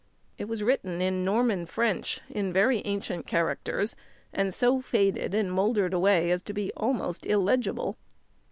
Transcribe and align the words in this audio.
It 0.39 0.45
was 0.45 0.63
written 0.63 0.99
in 0.99 1.23
Norman 1.23 1.67
French 1.67 2.21
in 2.27 2.51
very 2.51 2.81
ancient 2.85 3.27
characters, 3.27 3.95
and 4.33 4.51
so 4.51 4.81
faded 4.81 5.35
and 5.35 5.51
mouldered 5.51 5.93
away 5.93 6.31
as 6.31 6.41
to 6.41 6.53
be 6.53 6.71
almost 6.75 7.23
illegible. 7.23 7.97